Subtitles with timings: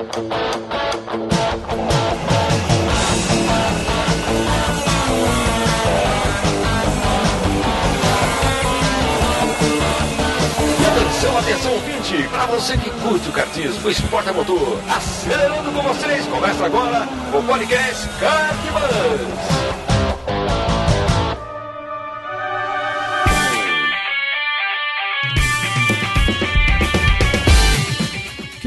[0.00, 0.16] Atenção,
[11.38, 12.28] atenção, ouvinte!
[12.28, 17.06] Para você que curte o kartismo, o esporte a motor, acelerando com vocês, começa agora
[17.34, 19.69] o podcast Kartbus.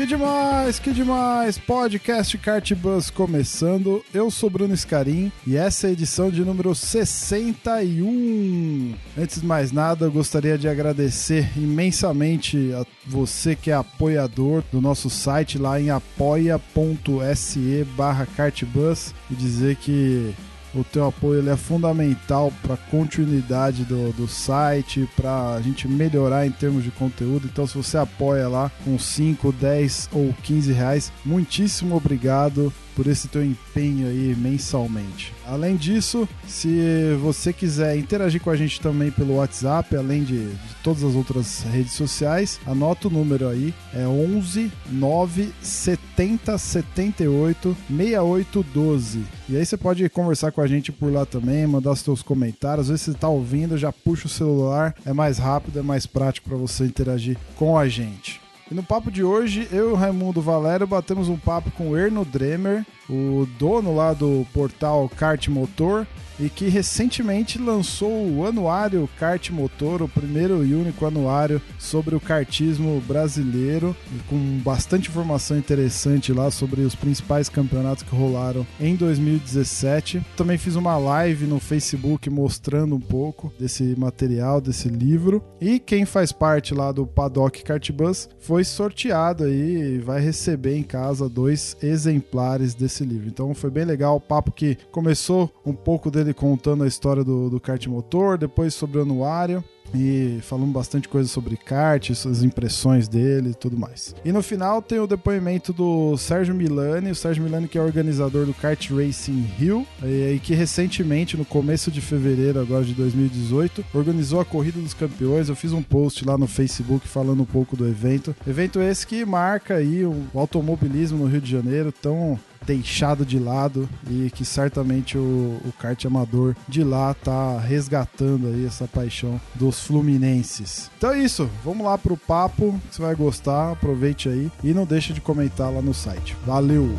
[0.03, 1.57] Que demais, que demais!
[1.57, 4.03] Podcast Kart Bus começando.
[4.13, 8.95] Eu sou Bruno Scarim e essa é a edição de número 61.
[9.17, 14.81] Antes de mais nada, eu gostaria de agradecer imensamente a você que é apoiador do
[14.81, 20.35] nosso site lá em apoia.se barra kartbus e dizer que
[20.75, 25.87] o teu apoio ele é fundamental para a continuidade do, do site, para a gente
[25.87, 27.47] melhorar em termos de conteúdo.
[27.51, 33.27] Então, se você apoia lá com 5, 10 ou 15 reais, muitíssimo obrigado por esse
[33.27, 35.33] teu empenho aí mensalmente.
[35.45, 40.75] Além disso, se você quiser interagir com a gente também pelo WhatsApp, além de, de
[40.83, 48.65] todas as outras redes sociais, anota o número aí, é 11 9 70 78 68
[48.73, 49.23] 12.
[49.49, 52.89] E aí você pode conversar com a gente por lá também, mandar seus comentários, às
[52.89, 56.57] vezes você tá ouvindo, já puxa o celular, é mais rápido, é mais prático para
[56.57, 58.42] você interagir com a gente.
[58.69, 61.97] E no papo de hoje, eu e o Raimundo Valério batemos um papo com o
[61.97, 66.07] Erno Dremer, o dono lá do portal Kart Motor,
[66.39, 72.19] e que recentemente lançou o anuário Kart Motor, o primeiro e único anuário sobre o
[72.19, 73.95] kartismo brasileiro,
[74.27, 80.21] com bastante informação interessante lá sobre os principais campeonatos que rolaram em 2017.
[80.35, 85.43] Também fiz uma live no Facebook mostrando um pouco desse material, desse livro.
[85.61, 90.77] E quem faz parte lá do Paddock Kart Bus foi sorteado aí e vai receber
[90.77, 93.27] em casa dois exemplares desse livro.
[93.27, 97.49] Então foi bem legal o papo que começou um pouco dele contando a história do,
[97.49, 99.63] do kart motor, depois sobre o anuário
[99.93, 104.15] e falando bastante coisa sobre kart, as impressões dele e tudo mais.
[104.23, 108.45] E no final tem o depoimento do Sérgio Milani, o Sérgio Milani que é organizador
[108.45, 113.85] do Kart Racing Rio e, e que recentemente, no começo de fevereiro agora de 2018,
[113.93, 115.49] organizou a Corrida dos Campeões.
[115.49, 118.35] Eu fiz um post lá no Facebook falando um pouco do evento.
[118.47, 123.89] Evento esse que marca aí o automobilismo no Rio de Janeiro, tão deixado de lado
[124.09, 129.79] e que certamente o, o kart amador de lá tá resgatando aí essa paixão dos
[129.81, 130.89] fluminenses.
[130.97, 135.13] Então é isso, vamos lá pro papo, você vai gostar, aproveite aí e não deixa
[135.13, 136.35] de comentar lá no site.
[136.45, 136.89] Valeu!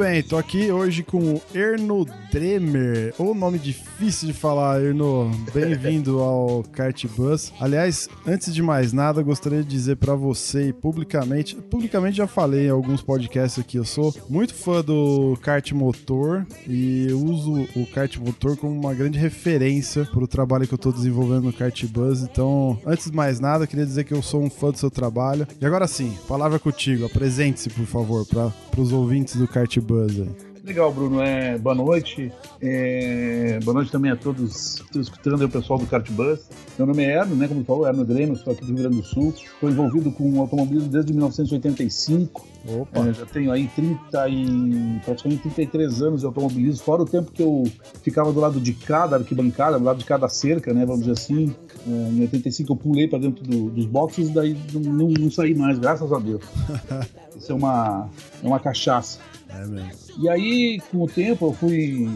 [0.00, 5.30] Bem, tô aqui hoje com o Erno Dremer, ou nome difícil de falar, Erno.
[5.52, 7.52] Bem-vindo ao Kart Bus.
[7.60, 12.68] Aliás, antes de mais nada, gostaria de dizer para você e publicamente, publicamente já falei
[12.68, 18.16] em alguns podcasts aqui, eu sou muito fã do kart motor e uso o kart
[18.16, 22.22] motor como uma grande referência para o trabalho que eu tô desenvolvendo no Kart Bus.
[22.22, 25.46] Então, antes de mais nada, queria dizer que eu sou um fã do seu trabalho.
[25.60, 28.50] E agora sim, palavra contigo, apresente-se, por favor, para
[28.80, 30.50] os ouvintes do Kart Buzz aí.
[30.64, 31.20] Legal, Bruno.
[31.20, 32.30] É, boa noite.
[32.60, 36.40] É, boa noite também a todos que estão escutando o pessoal do Kart Bus.
[36.78, 37.48] Meu nome é Erno, né?
[37.48, 39.34] Como falou, Erno Grêmio, sou aqui do Rio Grande do Sul.
[39.36, 42.46] Estou envolvido com automobilismo desde 1985.
[42.68, 43.08] Opa.
[43.08, 47.42] É, já tenho aí 30 e praticamente 33 anos de automobilismo, fora o tempo que
[47.42, 47.64] eu
[48.02, 50.86] ficava do lado de cada arquibancada, do lado de cada cerca, né?
[50.86, 51.54] Vamos dizer assim.
[51.86, 55.54] É, em 85 eu pulei para dentro do, dos boxes e daí não, não, saí
[55.54, 56.42] mais, graças a Deus.
[57.36, 58.08] Isso é uma,
[58.42, 59.18] é uma cachaça.
[59.48, 59.92] É mesmo.
[60.18, 62.10] E aí, com o tempo, eu fui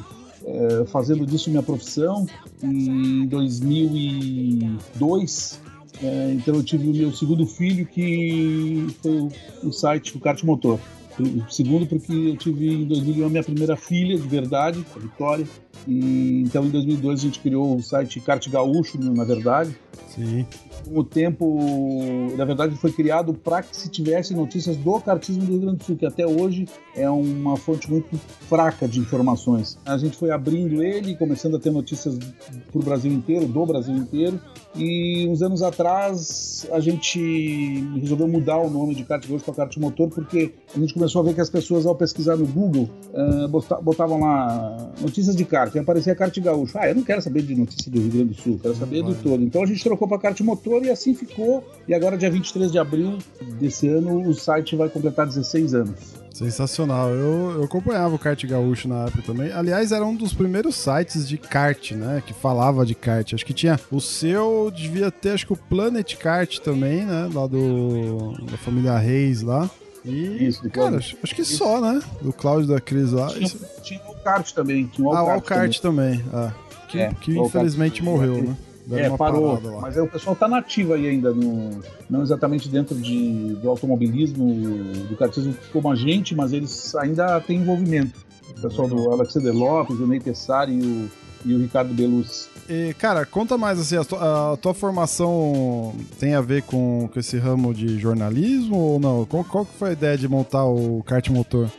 [0.45, 2.27] é, fazendo disso minha profissão.
[2.63, 5.61] Em 2002,
[6.03, 9.31] é, então eu tive o meu segundo filho, que foi o,
[9.65, 10.79] o site, o Kart Motor.
[11.19, 15.47] O segundo porque eu tive em 2001 a minha primeira filha, de verdade, a Vitória.
[15.87, 19.77] E, então em 2002 a gente criou o site Kart Gaúcho, na verdade.
[20.09, 20.47] Sim.
[20.85, 21.59] Com o tempo,
[22.37, 25.85] na verdade, foi criado para que se tivesse notícias do kartismo do Rio Grande do
[25.85, 28.17] Sul, que até hoje é uma fonte muito
[28.49, 29.79] fraca de informações.
[29.85, 33.95] A gente foi abrindo ele, começando a ter notícias para o Brasil inteiro, do Brasil
[33.95, 34.39] inteiro.
[34.77, 37.19] E uns anos atrás a gente
[37.99, 41.25] resolveu mudar o nome de kart Gaúcho para kart motor, porque a gente começou a
[41.25, 43.49] ver que as pessoas, ao pesquisar no Google, uh,
[43.83, 46.79] botavam lá notícias de kart, e aparecia kart gaúcho.
[46.79, 49.15] Ah, eu não quero saber de notícia do Rio Grande do Sul, quero saber do
[49.15, 49.43] todo.
[49.43, 51.65] Então a gente trocou para kart motor e assim ficou.
[51.87, 53.19] E agora, dia 23 de abril
[53.61, 56.25] desse ano, o site vai completar 16 anos.
[56.35, 57.11] Sensacional.
[57.11, 59.53] Eu, eu acompanhava o kart gaúcho na época também.
[59.53, 62.23] Aliás, era um dos primeiros sites de kart, né?
[62.27, 63.33] Que falava de kart.
[63.33, 67.31] Acho que tinha o seu, devia ter, acho que o Planet Kart também, né?
[67.33, 69.71] Lá do da família Reis lá.
[70.05, 71.57] E, Isso, cara, acho, acho, que Isso.
[71.57, 72.01] só, né?
[72.21, 73.29] Do Cláudio da Cris lá.
[73.29, 73.51] Tinha,
[73.83, 74.87] tinha kart também.
[74.87, 76.19] Tinha ah, o kart também.
[76.19, 76.31] também.
[76.33, 76.53] Ah,
[76.89, 78.57] que, é, que infelizmente morreu, né?
[78.93, 79.61] é, parou.
[79.81, 84.53] Mas o pessoal tá nativo aí ainda, no, não exatamente dentro de, do automobilismo,
[85.09, 88.25] do kartismo como a gente, mas eles ainda têm envolvimento.
[88.51, 91.11] O pessoal do Alexander Lopes, o Ney Tessari e o,
[91.45, 92.49] e o Ricardo Belucci.
[92.69, 97.21] E, cara, conta mais assim, a tua, a tua, formação tem a ver com, com
[97.21, 99.25] esse ramo de jornalismo ou não?
[99.27, 101.71] Qual, qual foi a ideia de montar o kart motor?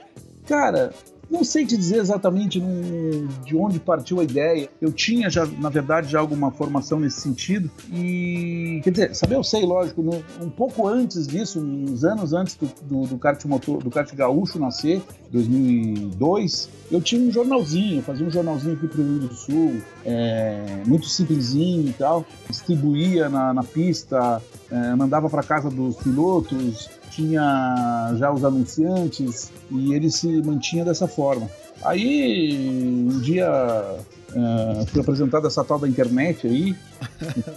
[0.47, 0.93] Cara,
[1.29, 4.69] não sei te dizer exatamente de onde partiu a ideia.
[4.81, 7.69] Eu tinha já, na verdade, já alguma formação nesse sentido.
[7.91, 12.55] E, quer dizer, saber eu sei, lógico, no, um pouco antes disso, uns anos antes
[12.55, 15.01] do, do, do kart motor, do kart gaúcho nascer,
[15.31, 20.83] 2002, eu tinha um jornalzinho, fazia um jornalzinho aqui pro Rio Grande do Sul, é,
[20.85, 24.41] muito simplesinho e tal, distribuía na, na pista,
[24.71, 31.07] é, mandava para casa dos pilotos, tinha já os anunciantes e ele se mantinha dessa
[31.07, 31.49] forma.
[31.83, 36.75] Aí um dia uh, foi apresentada essa tal da internet aí,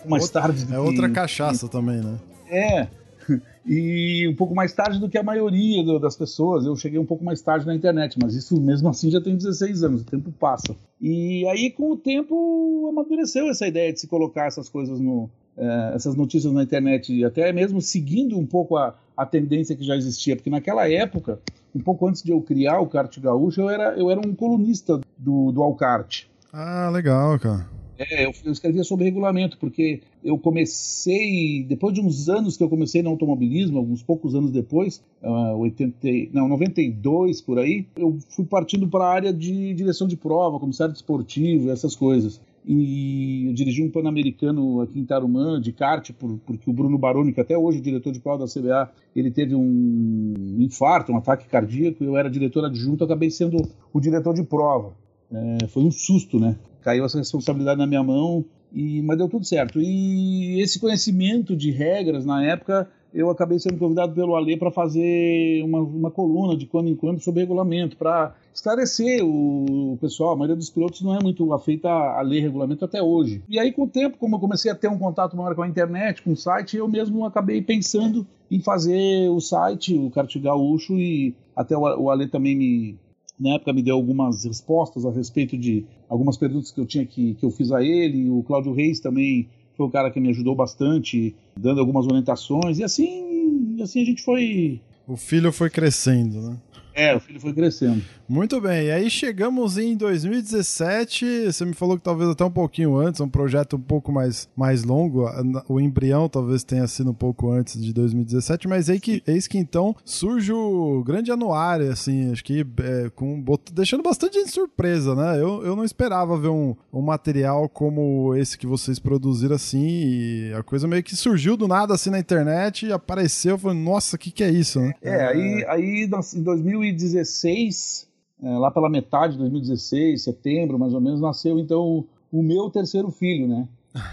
[0.07, 0.67] mais outra, tarde.
[0.73, 2.19] é outra cachaça também, né?
[2.51, 2.89] É.
[3.71, 6.65] E um pouco mais tarde do que a maioria do, das pessoas.
[6.65, 9.85] Eu cheguei um pouco mais tarde na internet, mas isso mesmo assim já tem 16
[9.85, 10.75] anos, o tempo passa.
[10.99, 15.29] E aí, com o tempo, amadureceu essa ideia de se colocar essas coisas no,
[15.59, 19.97] uh, essas notícias na internet, até mesmo seguindo um pouco a, a tendência que já
[19.97, 21.41] existia, porque naquela época,
[21.75, 25.01] um pouco antes de eu criar o kart gaúcho, eu era, eu era um colunista
[25.19, 26.25] do, do Alcart.
[26.53, 27.67] Ah, legal, cara.
[27.99, 32.69] É, eu, eu escrevia sobre regulamento, porque eu comecei, depois de uns anos que eu
[32.69, 35.99] comecei no automobilismo, alguns poucos anos depois, uh, 80,
[36.33, 40.95] não, 92 por aí, eu fui partindo para a área de direção de prova, comissário
[40.95, 46.69] esportivo, essas coisas e eu dirigi um Pan-Americano aqui em Tarumã, de kart, por, porque
[46.69, 50.35] o Bruno Baroni, que até hoje é diretor de prova da CBA, ele teve um
[50.59, 54.93] infarto, um ataque cardíaco, eu era diretor adjunto, acabei sendo o diretor de prova.
[55.33, 56.57] É, foi um susto, né?
[56.83, 59.81] Caiu essa responsabilidade na minha mão, e, mas deu tudo certo.
[59.81, 62.87] E esse conhecimento de regras, na época,
[63.19, 67.21] eu acabei sendo convidado pelo Alê para fazer uma, uma coluna de quando em quando
[67.21, 70.35] sobre regulamento, para esclarecer o, pessoal.
[70.35, 73.43] A maioria dos pilotos não é muito afeita a, ler regulamento até hoje.
[73.49, 75.69] E aí, com o tempo, como eu comecei a ter um contato maior com a
[75.69, 80.97] internet, com o site, eu mesmo acabei pensando em fazer o site, o Kart Gaúcho,
[80.97, 82.97] e até o, o Alê também me,
[83.39, 87.35] na época me deu algumas respostas a respeito de algumas perguntas que eu tinha que,
[87.35, 88.31] que eu fiz a ele.
[88.31, 89.49] O Cláudio Reis também
[89.79, 94.23] foi o cara que me ajudou bastante, dando algumas orientações, e assim, assim a gente
[94.23, 94.81] foi.
[95.07, 96.57] O filho foi crescendo, né?
[96.99, 98.03] É, o filho foi crescendo.
[98.29, 101.47] Muito bem, e aí chegamos em 2017.
[101.47, 104.83] Você me falou que talvez até um pouquinho antes, um projeto um pouco mais, mais
[104.83, 105.25] longo.
[105.69, 109.57] O embrião talvez tenha sido um pouco antes de 2017, mas aí que, eis que
[109.57, 115.41] então surge o grande anuário, assim, acho que é, com, deixando bastante surpresa, né?
[115.41, 120.53] Eu, eu não esperava ver um, um material como esse que vocês produziram assim, e
[120.53, 123.53] a coisa meio que surgiu do nada assim na internet e apareceu.
[123.53, 124.95] Eu falei, nossa, o que, que é isso, né?
[125.01, 128.09] É, aí, aí em 2000 2016,
[128.43, 133.11] é, lá pela metade de 2016, setembro mais ou menos, nasceu então o meu terceiro
[133.11, 133.69] filho, né?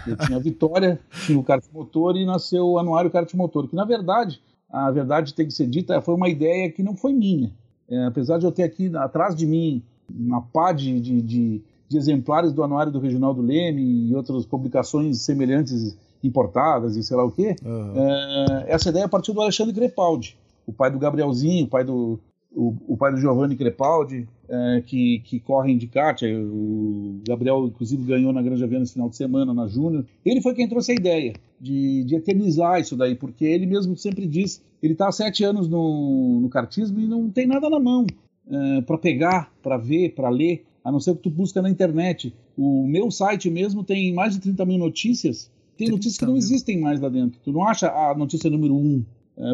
[0.06, 3.76] Eu tinha a Vitória, tinha o kart motor e nasceu o Anuário Kart Motor, que
[3.76, 4.40] na verdade,
[4.70, 7.52] a verdade tem que ser dita, foi uma ideia que não foi minha.
[7.88, 11.96] É, apesar de eu ter aqui atrás de mim uma pá de, de, de, de
[11.96, 17.30] exemplares do Anuário do Reginaldo Leme e outras publicações semelhantes importadas e sei lá o
[17.30, 17.92] quê, uhum.
[17.94, 22.18] é, essa ideia partiu do Alexandre Crepaldi, o pai do Gabrielzinho, o pai do,
[22.56, 27.66] o, o pai do Giovanni Crepaldi, é, que, que correm de kart, é, o Gabriel,
[27.66, 30.06] inclusive, ganhou na Granja Viana esse final de semana, na Júnior.
[30.24, 34.26] Ele foi quem trouxe a ideia de, de eternizar isso daí, porque ele mesmo sempre
[34.26, 38.06] diz, ele está há sete anos no, no kartismo e não tem nada na mão
[38.50, 42.34] é, para pegar, para ver, para ler, a não ser que tu busca na internet.
[42.56, 46.80] O meu site mesmo tem mais de 30 mil notícias, tem notícias que não existem
[46.80, 47.38] mais lá dentro.
[47.44, 49.04] Tu não acha a notícia número um,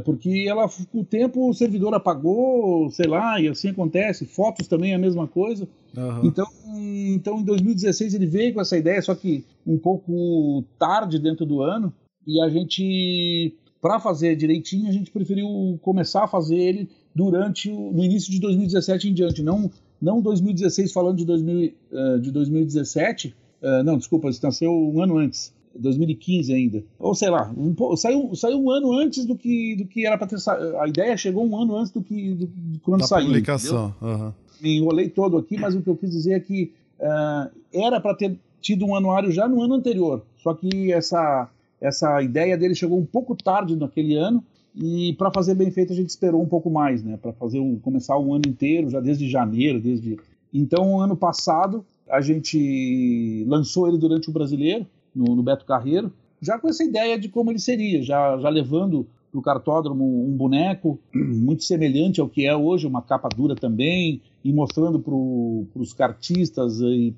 [0.05, 4.25] porque ela, com o tempo, o servidor apagou, sei lá, e assim acontece.
[4.27, 5.69] Fotos também é a mesma coisa.
[5.97, 6.25] Uhum.
[6.25, 6.47] Então,
[7.15, 11.63] então, em 2016 ele veio com essa ideia, só que um pouco tarde dentro do
[11.63, 11.93] ano.
[12.27, 17.93] E a gente, para fazer direitinho, a gente preferiu começar a fazer ele durante o,
[17.93, 19.71] no início de 2017 em diante, não
[20.03, 25.17] não 2016 falando de, 2000, uh, de 2017, uh, não, desculpa, isso nasceu um ano
[25.17, 25.55] antes.
[25.75, 26.85] 2015 ainda.
[26.99, 30.27] Ou sei lá, um, saiu, saiu um ano antes do que, do que era para
[30.27, 30.37] ter.
[30.81, 33.27] A ideia chegou um ano antes do que do, de quando da saiu.
[33.27, 33.95] publicação.
[34.01, 34.33] Uhum.
[34.61, 38.15] Me enrolei todo aqui, mas o que eu quis dizer é que uh, era para
[38.15, 40.23] ter tido um anuário já no ano anterior.
[40.39, 41.49] Só que essa,
[41.81, 44.43] essa ideia dele chegou um pouco tarde naquele ano.
[44.75, 47.19] E para fazer bem feito a gente esperou um pouco mais, né?
[47.21, 50.19] Para fazer um, começar o ano inteiro, já desde janeiro, desde
[50.53, 56.59] então ano passado a gente lançou ele durante o Brasileiro no, no Beto Carreiro, já
[56.59, 60.99] com essa ideia de como ele seria, já, já levando para o cartódromo um boneco
[61.15, 65.15] muito semelhante ao que é hoje, uma capa dura também, e mostrando para
[65.81, 67.15] os cartistas e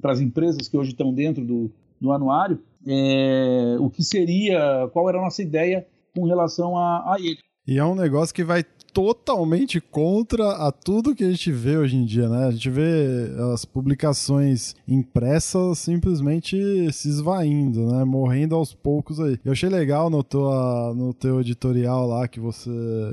[0.00, 1.70] para as empresas que hoje estão dentro do,
[2.00, 7.16] do anuário é, o que seria, qual era a nossa ideia com relação a, a
[7.18, 7.38] ele.
[7.66, 11.96] E é um negócio que vai totalmente contra a tudo que a gente vê hoje
[11.96, 12.46] em dia, né?
[12.46, 16.56] A gente vê as publicações impressas simplesmente
[16.92, 18.04] se esvaindo, né?
[18.04, 19.38] Morrendo aos poucos aí.
[19.44, 22.70] Eu achei legal no, tua, no teu editorial lá que você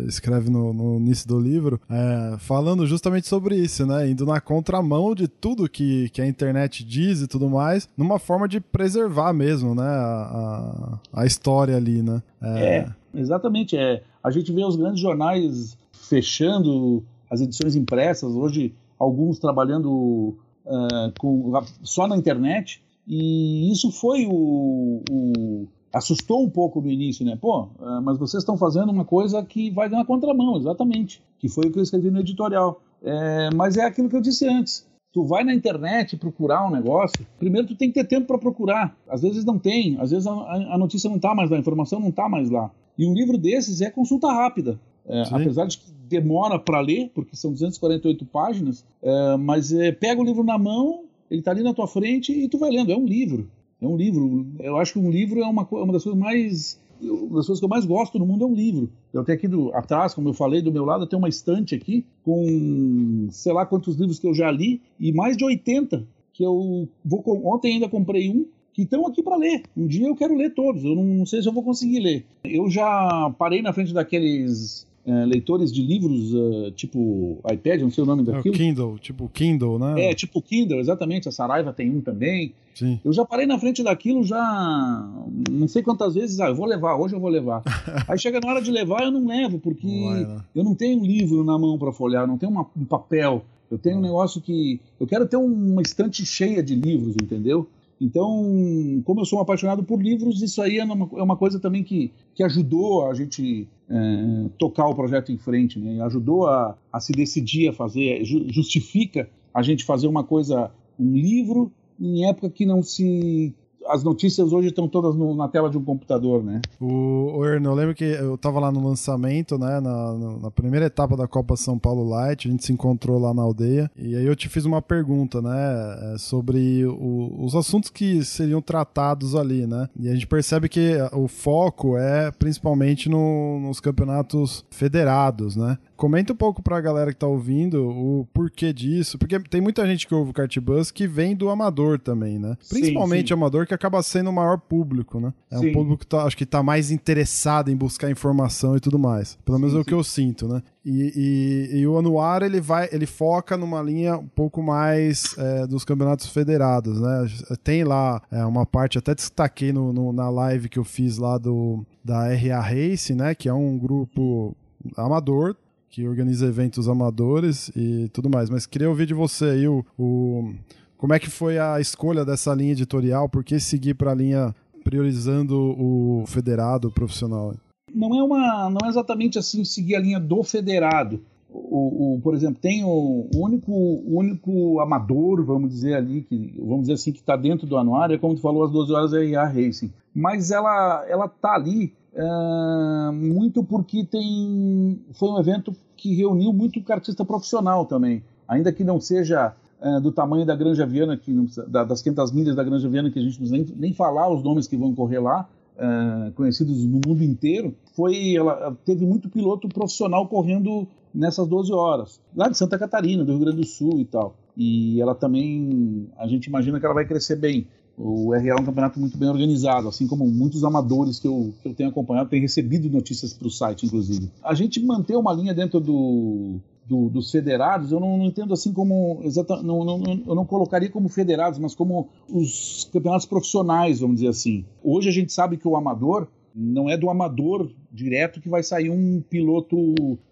[0.08, 4.10] escreve no, no início do livro, é, falando justamente sobre isso, né?
[4.10, 8.48] Indo na contramão de tudo que, que a internet diz e tudo mais, numa forma
[8.48, 9.88] de preservar mesmo, né?
[9.88, 12.22] A, a, a história ali, né?
[12.42, 13.78] É, é exatamente.
[13.78, 20.36] É a gente vê os grandes jornais fechando as edições impressas, hoje alguns trabalhando
[20.66, 27.26] uh, com, só na internet, e isso foi o, o, assustou um pouco no início,
[27.26, 27.38] né?
[27.40, 31.68] Pô, uh, mas vocês estão fazendo uma coisa que vai na contramão, exatamente, que foi
[31.68, 32.82] o que eu escrevi no editorial.
[33.02, 34.86] É, mas é aquilo que eu disse antes.
[35.12, 38.96] Tu vai na internet procurar um negócio, primeiro tu tem que ter tempo para procurar.
[39.08, 42.00] Às vezes não tem, às vezes a, a notícia não está mais lá, a informação
[42.00, 42.72] não está mais lá.
[42.98, 44.80] E um livro desses é consulta rápida.
[45.08, 50.22] É, apesar de que demora para ler, porque são 248 páginas, é, mas é, pega
[50.22, 52.92] o livro na mão, ele está ali na tua frente e tu vai lendo.
[52.92, 53.50] É um livro.
[53.82, 54.46] É um livro.
[54.60, 57.66] Eu acho que um livro é uma, uma das coisas mais uma das coisas que
[57.66, 58.90] eu mais gosto no mundo é um livro.
[59.14, 62.06] Eu tenho aqui do, atrás, como eu falei, do meu lado, tenho uma estante aqui
[62.24, 66.88] com sei lá quantos livros que eu já li e mais de 80 que eu
[67.04, 69.64] vou ontem ainda comprei um que estão aqui para ler.
[69.76, 72.26] Um dia eu quero ler todos, eu não, não, sei se eu vou conseguir ler.
[72.46, 78.04] Eu já parei na frente daqueles é, leitores de livros, uh, tipo iPad, não sei
[78.04, 78.56] o nome é daquilo.
[78.56, 80.06] É Kindle, tipo Kindle, né?
[80.06, 81.28] É, tipo Kindle, exatamente.
[81.28, 82.54] A Saraiva tem um também.
[82.76, 83.00] Sim.
[83.04, 85.10] Eu já parei na frente daquilo já
[85.50, 87.62] não sei quantas vezes, ah, eu vou levar, hoje eu vou levar.
[88.08, 90.42] Aí chega na hora de levar, eu não levo, porque não vai, né?
[90.56, 93.44] eu não tenho um livro na mão para folhear, não tenho uma, um papel.
[93.70, 94.82] Eu tenho um negócio que.
[95.00, 97.68] Eu quero ter uma estante cheia de livros, entendeu?
[98.00, 101.60] Então, como eu sou um apaixonado por livros, isso aí é uma, é uma coisa
[101.60, 106.02] também que, que ajudou a gente é, tocar o projeto em frente, né?
[106.04, 111.72] ajudou a, a se decidir a fazer, justifica a gente fazer uma coisa, um livro,
[112.00, 113.54] em época que não se
[113.90, 116.62] as notícias hoje estão todas no, na tela de um computador, né?
[116.80, 119.80] O, o Erno, eu lembro que eu tava lá no lançamento, né?
[119.80, 123.42] Na, na, primeira etapa da Copa São Paulo Light, a gente se encontrou lá na
[123.42, 123.90] aldeia.
[123.98, 126.14] E aí eu te fiz uma pergunta, né?
[126.14, 129.90] É, sobre o, os assuntos que seriam tratados ali, né?
[130.00, 135.78] E a gente percebe que o foco é principalmente no, nos campeonatos federados, né?
[135.98, 140.08] Comenta um pouco pra galera que tá ouvindo o porquê disso, porque tem muita gente
[140.08, 142.56] que ouve o Cartbus que vem do amador também, né?
[142.70, 143.34] Principalmente sim, sim.
[143.34, 145.34] amador, que acaba sendo o maior público, né?
[145.50, 145.70] É sim.
[145.70, 149.38] um público que tá, acho que tá mais interessado em buscar informação e tudo mais.
[149.46, 150.62] Pelo menos é o que eu sinto, né?
[150.86, 155.66] E, e, e, o anuário ele vai, ele foca numa linha um pouco mais é,
[155.66, 157.28] dos campeonatos federados, né?
[157.64, 161.38] Tem lá é, uma parte, até destaquei no, no, na live que eu fiz lá
[161.38, 163.34] do da RA Race, né?
[163.34, 164.56] Que é um grupo
[164.98, 165.56] amador
[165.90, 168.50] que organiza eventos amadores e tudo mais.
[168.50, 170.54] Mas queria ouvir de você aí o, o
[171.00, 173.30] como é que foi a escolha dessa linha editorial?
[173.30, 174.54] Por que seguir para a linha
[174.84, 177.54] priorizando o federado profissional?
[177.96, 181.22] Não é uma, não é exatamente assim seguir a linha do federado.
[181.50, 183.72] O, o, por exemplo, tem o, único,
[184.06, 188.18] único amador, vamos dizer ali, que vamos dizer assim, que está dentro do anuário, é
[188.18, 189.94] como tu falou, às 12 horas é a Racing.
[190.14, 196.84] Mas ela ela tá ali é, muito porque tem foi um evento que reuniu muito
[196.84, 201.34] cartista profissional também, ainda que não seja é, do tamanho da Granja Viana, que
[201.68, 204.44] da, das 500 milhas da Granja Viana, que a gente não nem, nem falar os
[204.44, 209.70] nomes que vão correr lá, é, conhecidos no mundo inteiro, foi ela teve muito piloto
[209.70, 214.06] profissional correndo nessas 12 horas, lá de Santa Catarina, do Rio Grande do Sul e
[214.06, 214.36] tal.
[214.56, 217.66] E ela também, a gente imagina que ela vai crescer bem.
[217.98, 221.68] O RA é um campeonato muito bem organizado, assim como muitos amadores que eu, que
[221.68, 224.30] eu tenho acompanhado têm recebido notícias para o site, inclusive.
[224.44, 226.60] A gente mantém uma linha dentro do,
[226.90, 230.90] do, dos federados, eu não, não, entendo assim como exata, não, não, eu não colocaria
[230.90, 234.66] como federados, mas como os campeonatos profissionais, vamos dizer assim.
[234.84, 238.90] Hoje a gente sabe que o amador não é do amador direto que vai sair
[238.90, 239.78] um piloto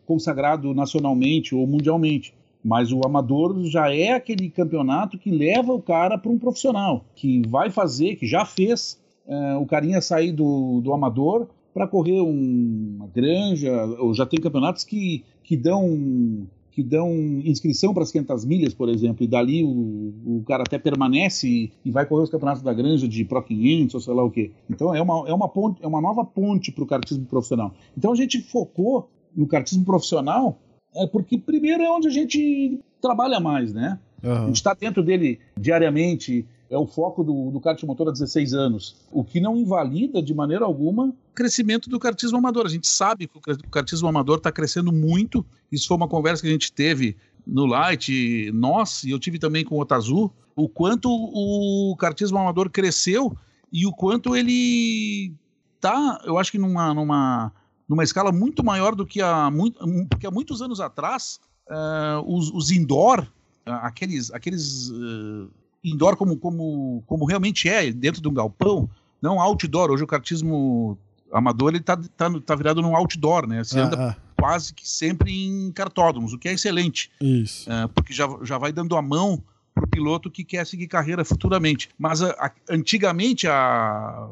[0.08, 2.34] consagrado nacionalmente ou mundialmente.
[2.64, 7.44] Mas o amador já é aquele campeonato que leva o cara para um profissional, que
[7.48, 12.96] vai fazer, que já fez é, o carinha sair do, do amador para correr um,
[12.96, 17.12] uma granja, ou já tem campeonatos que, que dão que dão
[17.43, 21.91] inscrição para as 500 milhas, por exemplo, e dali o, o cara até permanece e,
[21.91, 24.51] vai correr os campeonatos da granja de Pro 500 ou sei lá o quê.
[24.69, 27.74] Então é uma, é uma, ponte, é uma nova ponte para o kartismo profissional.
[27.98, 30.60] Então a gente focou no kartismo profissional
[30.96, 34.00] é porque primeiro é onde a gente trabalha mais, né?
[34.24, 34.31] Uhum.
[34.31, 38.53] A gente está dentro dele diariamente, é o foco do, do kart motor há 16
[38.53, 42.65] anos, o que não invalida de maneira alguma o crescimento do kartismo amador.
[42.65, 45.45] A gente sabe que o kartismo amador está crescendo muito.
[45.71, 49.63] Isso foi uma conversa que a gente teve no Light, nós, e eu tive também
[49.63, 53.38] com o Otazu, o quanto o kartismo amador cresceu
[53.71, 55.31] e o quanto ele
[55.79, 57.53] tá, eu acho que numa, numa,
[57.88, 62.51] numa escala muito maior do que há, muito, porque há muitos anos atrás, uh, os,
[62.51, 65.50] os indoor, uh, aqueles, aqueles uh,
[65.89, 68.89] indoor como, como, como realmente é, dentro de um galpão,
[69.22, 69.91] não outdoor.
[69.91, 70.98] Hoje o kartismo
[71.32, 73.63] amador ele tá, tá, tá virado num outdoor, né?
[73.63, 74.15] Você ah, anda ah.
[74.39, 77.12] quase que sempre em cartódromos, o que é excelente.
[77.22, 77.72] Isso.
[77.72, 81.24] É, porque já, já vai dando a mão para o piloto que quer seguir carreira
[81.24, 81.89] futuramente.
[81.98, 84.27] Mas a, a, antigamente, há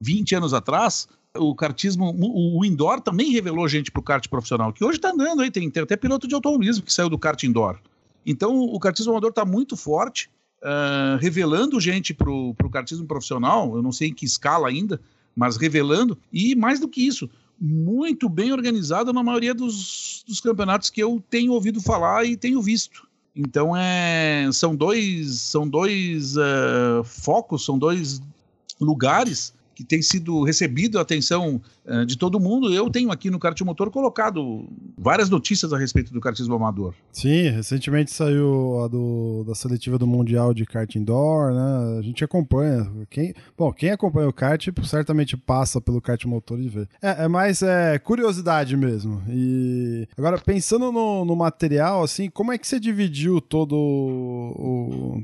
[0.00, 4.72] 20 anos atrás, o kartismo, o, o indoor também revelou gente para o kart profissional,
[4.72, 7.42] que hoje está andando aí, tem, tem até piloto de automobilismo que saiu do kart
[7.42, 7.78] indoor.
[8.24, 10.28] Então o kartismo amador está muito forte
[10.62, 15.00] uh, revelando gente para o kartismo profissional, eu não sei em que escala ainda,
[15.34, 17.28] mas revelando, e mais do que isso,
[17.60, 22.60] muito bem organizado na maioria dos, dos campeonatos que eu tenho ouvido falar e tenho
[22.60, 23.06] visto.
[23.34, 28.22] Então é, são dois, são dois uh, focos, são dois
[28.80, 32.72] lugares que tem sido recebido a atenção uh, de todo mundo.
[32.72, 34.66] Eu tenho aqui no Kart Motor colocado
[34.96, 36.94] várias notícias a respeito do kartismo amador.
[37.12, 41.98] Sim, recentemente saiu a do, da seletiva do Mundial de Kart Indoor, né?
[41.98, 42.90] A gente acompanha.
[43.10, 46.88] Quem, bom, quem acompanha o kart certamente passa pelo kart motor e vê.
[47.02, 49.22] É, é mais é, curiosidade mesmo.
[49.28, 55.22] E agora, pensando no, no material, assim, como é que você dividiu todo o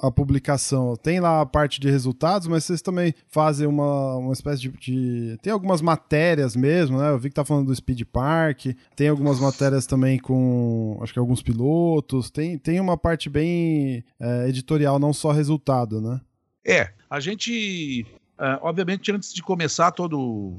[0.00, 0.96] a publicação.
[0.96, 5.38] Tem lá a parte de resultados, mas vocês também fazem uma, uma espécie de, de,
[5.42, 7.10] Tem algumas matérias mesmo, né?
[7.10, 8.66] Eu vi que tá falando do Speed Park,
[8.96, 14.48] tem algumas matérias também com, acho que alguns pilotos, tem, tem uma parte bem é,
[14.48, 16.20] editorial, não só resultado, né?
[16.66, 18.06] É, a gente,
[18.38, 20.56] uh, obviamente, antes de começar todo...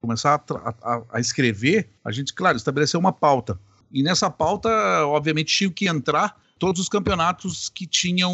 [0.00, 3.60] começar a, a, a escrever, a gente, claro, estabeleceu uma pauta.
[3.92, 4.70] E nessa pauta,
[5.06, 8.32] obviamente, tinha que entrar todos os campeonatos que tinham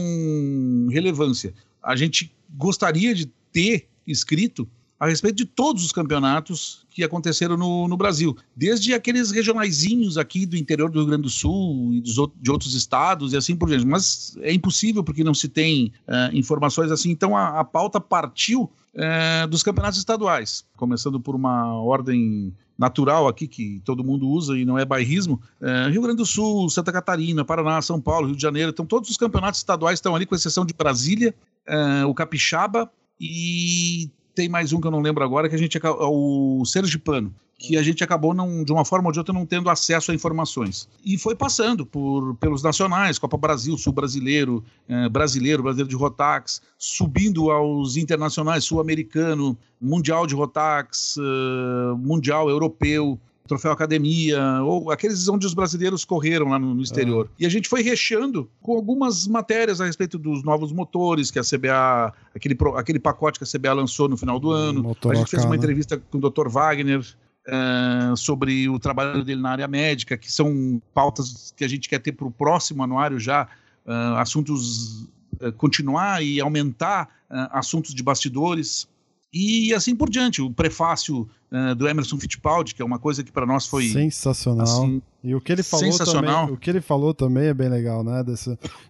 [0.91, 1.55] relevância.
[1.83, 4.69] A gente gostaria de ter escrito
[5.01, 10.45] a respeito de todos os campeonatos que aconteceram no, no, Brasil, desde aqueles regionaizinhos aqui
[10.45, 13.69] do interior do Rio Grande do Sul e dos, de outros estados e assim por
[13.69, 13.87] diante.
[13.87, 17.11] Mas é impossível porque não se tem uh, informações assim.
[17.11, 18.63] Então a, a pauta partiu
[18.95, 24.65] uh, dos campeonatos estaduais, começando por uma ordem natural aqui que todo mundo usa e
[24.65, 28.43] não é bairrismo, é, Rio Grande do Sul, Santa Catarina, Paraná, São Paulo, Rio de
[28.43, 31.35] Janeiro, então todos os campeonatos estaduais estão ali, com exceção de Brasília,
[31.67, 35.77] é, o Capixaba e tem mais um que eu não lembro agora, que a gente
[35.83, 39.69] o Sergipano, que a gente acabou não, de uma forma ou de outra não tendo
[39.69, 40.89] acesso a informações.
[41.05, 46.63] E foi passando por pelos nacionais, Copa Brasil, Sul Brasileiro, eh, Brasileiro, Brasileiro de Rotax,
[46.79, 53.19] subindo aos internacionais, Sul-Americano, Mundial de Rotax, eh, Mundial Europeu,
[53.49, 57.29] Troféu Academia, ou aqueles onde os brasileiros correram lá no, no exterior.
[57.29, 57.35] Ah.
[57.41, 61.43] E a gente foi recheando com algumas matérias a respeito dos novos motores que a
[61.43, 64.95] CBA, aquele, aquele pacote que a CBA lançou no final do ano.
[65.11, 66.49] A gente fez uma entrevista com o Dr.
[66.49, 67.03] Wagner,
[67.49, 71.99] Uh, sobre o trabalho dele na área médica, que são pautas que a gente quer
[71.99, 73.49] ter para o próximo anuário já,
[73.87, 75.09] uh, assuntos,
[75.41, 77.09] uh, continuar e aumentar
[77.51, 78.87] assuntos de bastidores
[79.33, 80.41] e assim por diante.
[80.41, 84.65] O prefácio uh, do Emerson Fittipaldi, que é uma coisa que para nós foi sensacional.
[84.65, 88.03] Assim, e o que ele falou também, o que ele falou também é bem legal,
[88.03, 88.23] né?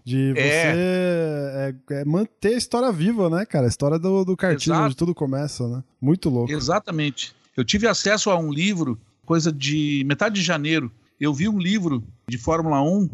[0.05, 1.75] De você é.
[1.91, 3.67] É, é manter a história viva, né, cara?
[3.67, 5.83] A história do, do cartilho, onde tudo começa, né?
[6.01, 6.53] Muito louco.
[6.53, 7.35] Exatamente.
[7.59, 10.93] Eu tive acesso a um livro, coisa de metade de janeiro.
[11.19, 13.11] Eu vi um livro de Fórmula 1, uh,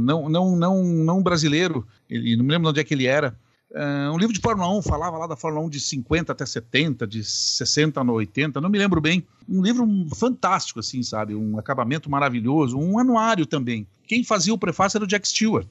[0.00, 3.36] não, não, não, não brasileiro, ele, não me lembro onde é que ele era,
[3.70, 7.06] Uh, um livro de Fórmula 1, falava lá da Fórmula 1 de 50 até 70,
[7.06, 9.26] de 60 a 80, não me lembro bem.
[9.46, 11.34] Um livro fantástico, assim, sabe?
[11.34, 13.86] Um acabamento maravilhoso, um anuário também.
[14.06, 15.68] Quem fazia o prefácio era o Jack Stewart.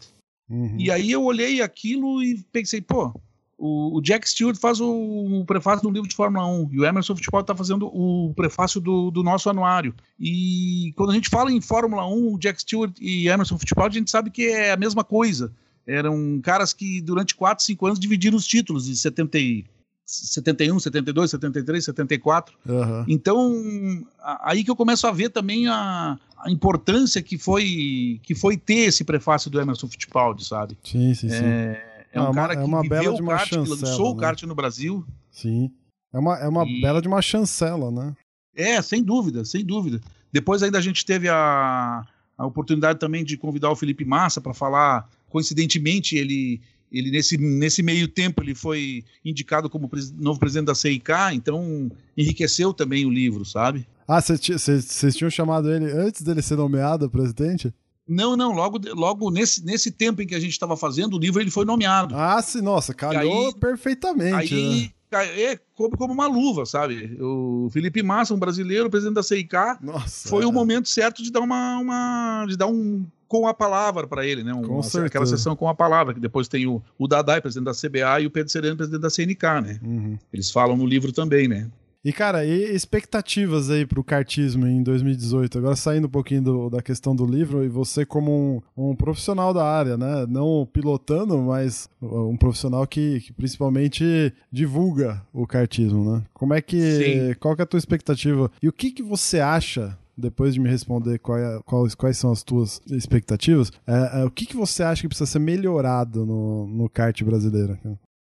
[0.48, 0.78] Uhum.
[0.78, 3.20] E aí eu olhei aquilo e pensei, pô,
[3.58, 6.86] o, o Jack Stewart faz o, o, prefácio do livro de Fórmula 1 e o
[6.86, 9.96] Emerson Fittipaldi está fazendo o prefácio do, do, nosso anuário.
[10.20, 14.00] E quando a gente fala em Fórmula 1, o Jack Stewart e Emerson Fittipaldi, a
[14.00, 15.52] gente sabe que é a mesma coisa.
[15.88, 19.66] Eram caras que durante 4, 5 anos dividiram os títulos de 70 e
[20.06, 22.56] 71, 72, 73, 74.
[22.66, 23.06] Uhum.
[23.08, 24.06] Então,
[24.42, 28.88] aí que eu começo a ver também a, a, importância que foi, que foi ter
[28.88, 30.78] esse prefácio do Emerson Fittipaldi, sabe?
[30.84, 31.44] Sim, sim, sim.
[31.44, 34.12] É, é um é cara que é uma viveu o kart, que lançou né?
[34.12, 35.06] o kart no Brasil.
[35.32, 35.72] Sim.
[36.14, 36.82] É uma, é uma e...
[36.82, 38.16] bela de uma chancela, né?
[38.56, 40.02] É, sem dúvida, sem dúvida.
[40.32, 42.04] Depois ainda a gente teve a,
[42.38, 45.08] a oportunidade também de convidar o Felipe Massa para falar.
[45.30, 50.76] Coincidentemente, ele, ele nesse, nesse meio tempo ele foi indicado como pres, novo presidente da
[50.76, 53.88] CIK, então enriqueceu também o livro, sabe?
[54.08, 57.74] Ah, vocês tinham chamado ele antes dele ser nomeado presidente?
[58.08, 61.42] Não, não, logo, logo nesse, nesse tempo em que a gente estava fazendo o livro,
[61.42, 62.16] ele foi nomeado.
[62.16, 64.54] Ah, sim, nossa, calhou aí, perfeitamente.
[64.54, 65.42] Aí, né?
[65.42, 67.18] é, como, como uma luva, sabe?
[67.22, 70.48] O Felipe Massa, um brasileiro, presidente da CIK, nossa, foi é.
[70.48, 74.44] o momento certo de dar uma, uma de dar um com a palavra para ele,
[74.44, 74.54] né?
[74.54, 77.66] Um, com uma, aquela sessão com a palavra, que depois tem o, o Dadai, presidente
[77.66, 79.80] da CBA, e o Pedro Sereno, presidente da CNK, né?
[79.84, 80.18] Uhum.
[80.32, 81.70] Eles falam no livro também, né?
[82.08, 85.58] E, cara, e expectativas aí pro kartismo em 2018?
[85.58, 89.54] Agora saindo um pouquinho do, da questão do livro, e você como um, um, profissional
[89.54, 90.26] da área, né?
[90.26, 96.24] Não pilotando, mas um profissional que, que principalmente divulga o kartismo, né?
[96.34, 96.80] Como é que...
[96.80, 97.34] Sim.
[97.42, 98.50] Qual que é a tua expectativa?
[98.64, 102.32] E o que que você acha depois de me responder qual é, quais, quais são
[102.32, 106.68] as tuas expectativas, é, é, o que, que você acha que precisa ser melhorado no,
[106.68, 107.78] no kart brasileiro?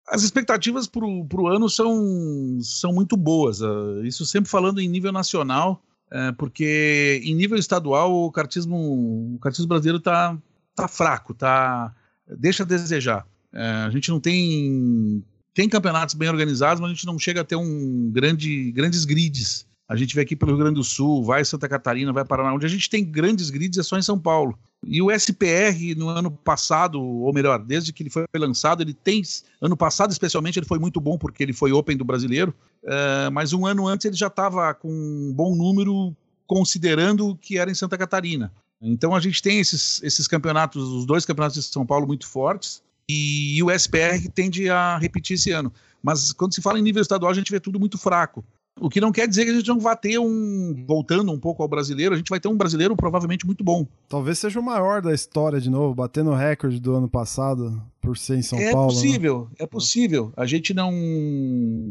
[0.07, 3.61] As expectativas para o ano são, são muito boas.
[3.61, 9.39] Uh, isso sempre falando em nível nacional, uh, porque em nível estadual o kartismo, o
[9.41, 10.37] kartismo brasileiro está
[10.75, 11.95] tá fraco, tá,
[12.39, 13.27] deixa a desejar.
[13.53, 17.45] Uh, a gente não tem tem campeonatos bem organizados, mas a gente não chega a
[17.45, 19.65] ter um grande, grandes grids.
[19.89, 22.65] A gente vê aqui pelo Rio Grande do Sul, vai Santa Catarina, vai Paraná, onde
[22.65, 24.59] a gente tem grandes grids é só em São Paulo.
[24.87, 29.23] E o SPR no ano passado, ou melhor, desde que ele foi lançado, ele tem.
[29.61, 32.55] Ano passado, especialmente, ele foi muito bom porque ele foi Open do brasileiro.
[32.83, 36.15] Uh, mas um ano antes ele já estava com um bom número,
[36.47, 38.53] considerando que era em Santa Catarina.
[38.81, 42.83] Então a gente tem esses, esses campeonatos, os dois campeonatos de São Paulo muito fortes,
[43.09, 45.73] e o SPR tende a repetir esse ano.
[46.03, 48.45] Mas quando se fala em nível estadual, a gente vê tudo muito fraco.
[48.81, 50.85] O que não quer dizer que a gente não vai ter um.
[50.87, 53.87] Voltando um pouco ao brasileiro, a gente vai ter um brasileiro provavelmente muito bom.
[54.09, 58.19] Talvez seja o maior da história de novo, batendo o recorde do ano passado por
[58.19, 58.91] ser em São é Paulo.
[58.91, 59.57] É possível, né?
[59.61, 60.33] é possível.
[60.37, 60.93] A gente não.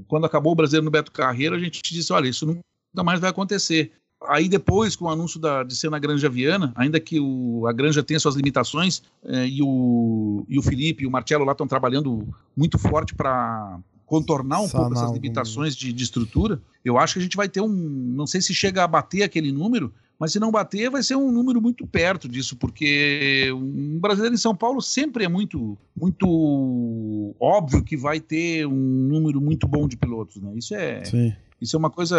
[0.08, 3.30] Quando acabou o brasileiro no Beto Carreiro, a gente disse: olha, isso nunca mais vai
[3.30, 3.94] acontecer.
[4.28, 7.74] Aí depois, com o anúncio da, de ser na Granja Viana, ainda que o, a
[7.74, 11.68] Granja tenha suas limitações, é, e, o, e o Felipe e o Marcelo lá estão
[11.68, 17.14] trabalhando muito forte para contornar um Sanar pouco essas limitações de, de, estrutura, eu acho
[17.14, 17.70] que a gente vai ter um.
[17.70, 21.32] Não sei se chega a bater aquele número, mas se não bater, vai ser um
[21.32, 27.84] número muito perto disso, porque um brasileiro em São Paulo sempre é muito, muito óbvio
[27.84, 30.54] que vai ter um número muito bom de pilotos, né?
[30.56, 31.34] Isso é, Sim.
[31.60, 32.18] isso é uma coisa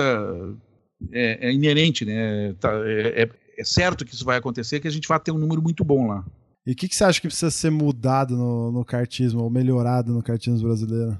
[1.13, 2.55] é, é inerente, né?
[2.55, 5.39] Tá, é, é, é, certo que isso vai acontecer, que a gente vai ter um
[5.39, 6.25] número muito bom lá.
[6.67, 10.13] E o que, que, você acha que precisa ser mudado no, no kartismo, ou melhorado
[10.13, 11.17] no kartismo brasileiro?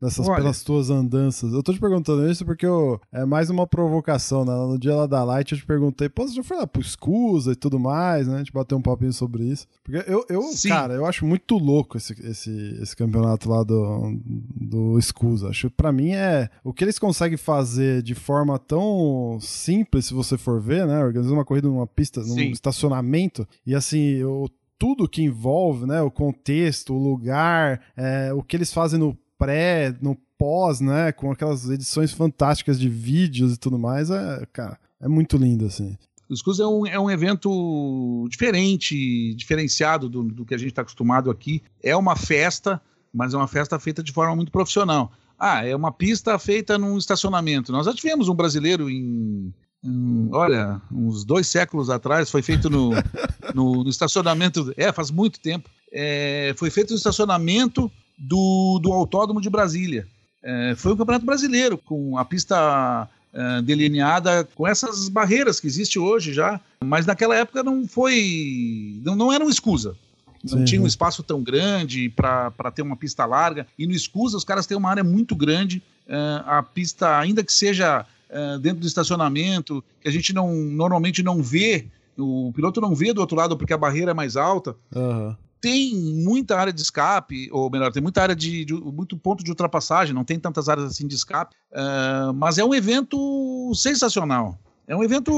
[0.00, 1.54] Dessas Olha, pelas tuas andanças.
[1.54, 4.52] Eu tô te perguntando isso porque eu, é mais uma provocação, né?
[4.52, 7.52] No dia lá da Light eu te perguntei, pô, você já foi lá pro Escusa
[7.52, 8.34] e tudo mais, né?
[8.34, 9.66] A gente bateu um papinho sobre isso.
[9.82, 14.20] Porque eu, eu cara, eu acho muito louco esse, esse, esse campeonato lá do,
[14.54, 15.48] do Escusa.
[15.48, 16.50] Acho pra mim é.
[16.62, 21.02] O que eles conseguem fazer de forma tão simples, se você for ver, né?
[21.02, 22.50] Organizar uma corrida numa pista, num Sim.
[22.50, 23.48] estacionamento.
[23.64, 24.46] E assim, eu
[24.78, 29.94] tudo que envolve, né, o contexto, o lugar, é, o que eles fazem no pré,
[30.00, 31.12] no pós, né?
[31.12, 35.96] Com aquelas edições fantásticas de vídeos e tudo mais, é, cara, é muito lindo, assim.
[36.28, 40.82] O Scus é um, é um evento diferente, diferenciado do, do que a gente está
[40.82, 41.62] acostumado aqui.
[41.82, 42.80] É uma festa,
[43.12, 45.12] mas é uma festa feita de forma muito profissional.
[45.38, 47.70] Ah, é uma pista feita num estacionamento.
[47.70, 52.90] Nós já tivemos um brasileiro em, em olha, uns dois séculos atrás, foi feito no,
[53.54, 54.72] no, no estacionamento.
[54.76, 55.70] É, faz muito tempo.
[55.92, 60.06] É, foi feito no estacionamento do, do Autódromo de Brasília.
[60.42, 65.98] É, foi um campeonato brasileiro, com a pista é, delineada com essas barreiras que existe
[65.98, 69.00] hoje já, mas naquela época não foi.
[69.04, 69.96] não, não era uma escusa.
[70.44, 70.64] não Sim.
[70.64, 73.66] tinha um espaço tão grande para ter uma pista larga.
[73.78, 75.82] E no Escusa, os caras têm uma área muito grande.
[76.08, 81.22] eh, a pista, ainda que seja eh, dentro do estacionamento, que a gente não normalmente
[81.22, 84.76] não vê, o piloto não vê do outro lado porque a barreira é mais alta.
[84.94, 85.36] Aham.
[85.66, 89.50] Tem muita área de escape, ou melhor, tem muita área de, de- muito ponto de
[89.50, 94.56] ultrapassagem, não tem tantas áreas assim de escape, eh, mas é um evento sensacional.
[94.86, 95.32] É um evento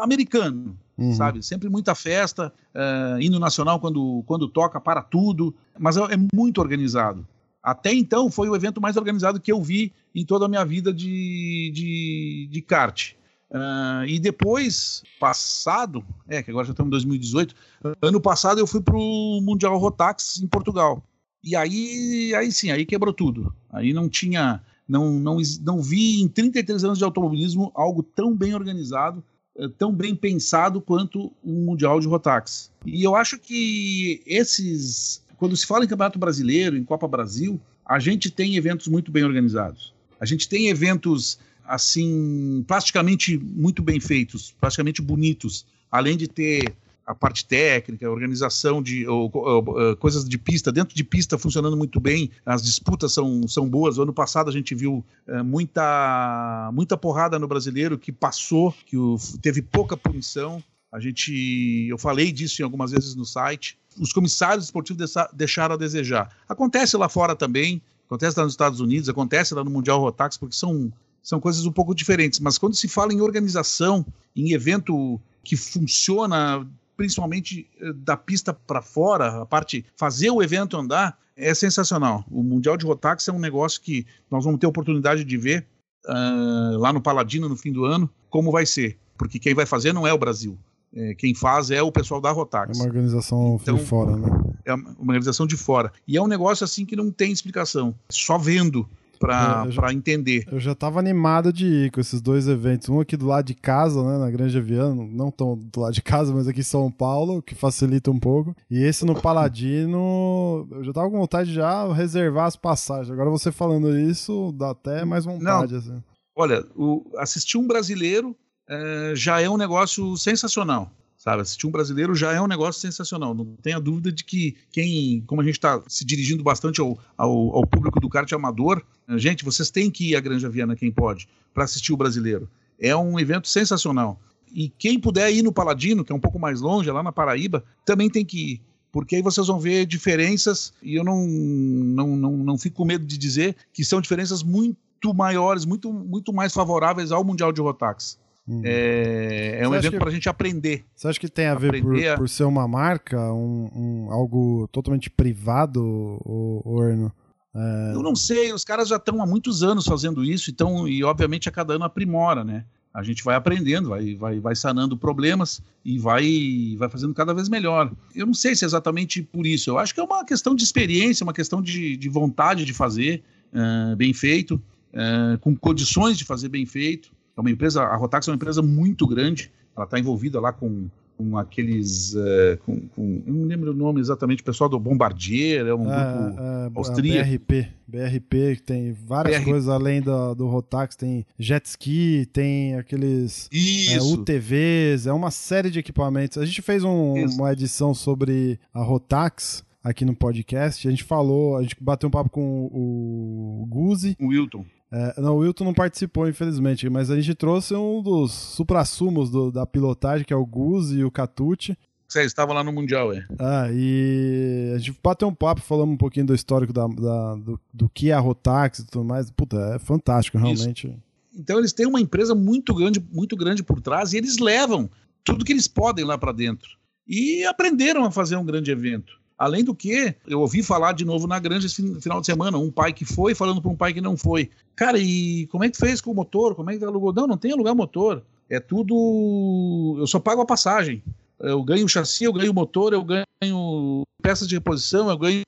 [0.00, 1.14] americano, Uhum.
[1.14, 1.42] sabe?
[1.44, 6.60] Sempre muita festa, eh, hino nacional quando, quando toca, para tudo, mas é, é muito
[6.60, 7.26] organizado.
[7.62, 10.92] Até então foi o evento mais organizado que eu vi em toda a minha vida
[10.92, 13.12] de, de, de kart.
[13.52, 17.54] Ah, e depois, passado, é que agora já estamos em 2018,
[18.00, 21.02] ano passado eu fui para o Mundial Rotax em Portugal.
[21.44, 23.54] E aí, aí sim, aí quebrou tudo.
[23.70, 28.54] Aí não tinha, não, não, não vi em 33 anos de automobilismo algo tão bem
[28.54, 29.22] organizado,
[29.58, 32.70] eh, tão bem pensado quanto o Mundial de Rotax.
[32.86, 37.98] E eu acho que esses, quando se fala em Campeonato Brasileiro, em Copa Brasil, a
[37.98, 39.92] gente tem eventos muito bem organizados.
[40.20, 41.38] A gente tem eventos
[41.72, 46.74] assim, plasticamente muito bem feitos, plasticamente bonitos, além de ter
[47.06, 51.38] a parte técnica, a organização de ou, ou, ou, coisas de pista, dentro de pista
[51.38, 53.96] funcionando muito bem, as disputas são, são boas.
[53.96, 58.98] O ano passado a gente viu é, muita, muita porrada no brasileiro que passou, que
[58.98, 60.62] o, teve pouca punição.
[60.92, 63.78] A gente, eu falei disso em algumas vezes no site.
[63.98, 66.28] Os comissários esportivos deixaram a desejar.
[66.46, 70.54] Acontece lá fora também, acontece lá nos Estados Unidos, acontece lá no Mundial Rotax, porque
[70.54, 72.40] são são coisas um pouco diferentes.
[72.40, 74.04] Mas quando se fala em organização,
[74.34, 80.76] em evento que funciona principalmente eh, da pista para fora, a parte fazer o evento
[80.76, 82.24] andar é sensacional.
[82.30, 85.66] O Mundial de Rotax é um negócio que nós vamos ter oportunidade de ver
[86.06, 89.92] uh, lá no Paladino no fim do ano como vai ser, porque quem vai fazer
[89.92, 90.58] não é o Brasil.
[90.94, 92.78] É, quem faz é o pessoal da Rotax.
[92.78, 94.28] É uma organização então, de fora, né?
[94.64, 95.90] É uma organização de fora.
[96.06, 97.94] E é um negócio assim que não tem explicação.
[98.10, 98.86] Só vendo
[99.22, 100.44] para entender.
[100.50, 102.88] Eu já estava animado de ir com esses dois eventos.
[102.88, 106.02] Um aqui do lado de casa, né, na Grande Aviano, não tão do lado de
[106.02, 108.54] casa, mas aqui em São Paulo, que facilita um pouco.
[108.68, 113.10] E esse no Paladino, eu já tava com vontade de já reservar as passagens.
[113.10, 115.76] Agora você falando isso, dá até mais vontade.
[115.76, 116.02] Assim.
[116.34, 118.34] Olha, o, assistir um brasileiro
[118.68, 120.90] é, já é um negócio sensacional
[121.22, 121.40] sabe?
[121.40, 123.32] Assistir um brasileiro já é um negócio sensacional.
[123.32, 127.56] Não tenha dúvida de que quem, como a gente está se dirigindo bastante ao, ao,
[127.58, 131.28] ao, público do kart amador, gente, vocês têm que ir à Granja Viana, quem pode,
[131.54, 132.50] para assistir o brasileiro.
[132.76, 134.20] É um evento sensacional.
[134.52, 137.62] E quem puder ir no Paladino, que é um pouco mais longe, lá na Paraíba,
[137.84, 138.60] também tem que ir.
[138.90, 143.06] Porque aí vocês vão ver diferenças, e eu não, não, não, não fico com medo
[143.06, 148.18] de dizer que são diferenças muito maiores, muito, muito mais favoráveis ao Mundial de Rotax.
[148.46, 148.62] Uhum.
[148.64, 150.84] É, é um evento para a gente aprender.
[150.94, 152.16] Você acha que tem a ver por, a...
[152.16, 155.80] por, ser uma marca, um, um algo totalmente privado,
[156.24, 157.12] o, Erno?
[157.54, 157.92] É...
[157.94, 161.48] Eu não sei, os caras já estão há muitos anos fazendo isso, então, e obviamente
[161.48, 162.64] a cada ano aprimora, né?
[162.92, 167.48] A gente vai aprendendo, vai, vai, vai sanando problemas e vai, vai fazendo cada vez
[167.48, 167.90] melhor.
[168.14, 169.70] Eu não sei se é exatamente por isso.
[169.70, 173.22] Eu acho que é uma questão de experiência, uma questão de, de vontade de fazer
[173.50, 174.56] uh, bem feito,
[174.92, 177.10] uh, com condições de fazer bem feito.
[177.36, 180.88] É uma empresa, a Rotax é uma empresa muito grande, ela está envolvida lá com,
[181.16, 185.66] com aqueles, uh, com, com, eu não lembro o nome exatamente, o pessoal do Bombardier,
[185.66, 187.30] é um é, grupo é, austríaco.
[187.30, 189.44] BRP, BRP, que tem várias BR...
[189.44, 195.70] coisas além do, do Rotax, tem jet ski, tem aqueles é, UTVs, é uma série
[195.70, 196.38] de equipamentos.
[196.38, 200.86] A gente fez um, uma edição sobre a Rotax, aqui no podcast.
[200.86, 204.16] A gente falou, a gente bateu um papo com o Guzi.
[204.20, 204.64] O Wilton.
[204.92, 209.50] É, não, o Wilton não participou, infelizmente, mas a gente trouxe um dos suprassumos do,
[209.50, 211.76] da pilotagem, que é o Guzi e o Catucci.
[212.06, 213.26] Você estava lá no Mundial, é.
[213.38, 217.58] Ah, e a gente bateu um papo, falamos um pouquinho do histórico da, da do,
[217.72, 219.30] do, que é a Rotax e tudo mais.
[219.30, 220.88] Puta, é fantástico, realmente.
[220.88, 220.96] Isso.
[221.34, 224.90] Então eles têm uma empresa muito grande, muito grande por trás e eles levam
[225.24, 226.68] tudo que eles podem lá para dentro.
[227.08, 229.21] E aprenderam a fazer um grande evento.
[229.42, 232.70] Além do que, eu ouvi falar de novo na granja esse final de semana, um
[232.70, 234.48] pai que foi falando para um pai que não foi.
[234.76, 236.54] Cara, e como é que fez com o motor?
[236.54, 237.12] Como é que alugou?
[237.12, 238.22] Não, não tem alugar motor.
[238.48, 239.96] É tudo.
[239.98, 241.02] Eu só pago a passagem.
[241.40, 245.42] Eu ganho o chassi, eu ganho o motor, eu ganho peças de reposição, eu ganho